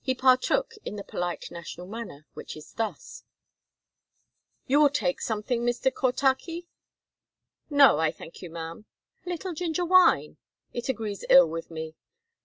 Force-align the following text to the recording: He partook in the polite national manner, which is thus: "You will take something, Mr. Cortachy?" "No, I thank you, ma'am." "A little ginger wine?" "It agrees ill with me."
He 0.00 0.14
partook 0.14 0.74
in 0.84 0.94
the 0.94 1.02
polite 1.02 1.50
national 1.50 1.88
manner, 1.88 2.26
which 2.34 2.56
is 2.56 2.74
thus: 2.74 3.24
"You 4.68 4.80
will 4.80 4.88
take 4.88 5.20
something, 5.20 5.62
Mr. 5.62 5.92
Cortachy?" 5.92 6.68
"No, 7.68 7.98
I 7.98 8.12
thank 8.12 8.40
you, 8.40 8.50
ma'am." 8.50 8.84
"A 9.26 9.28
little 9.30 9.52
ginger 9.52 9.84
wine?" 9.84 10.36
"It 10.72 10.88
agrees 10.88 11.24
ill 11.28 11.48
with 11.48 11.72
me." 11.72 11.96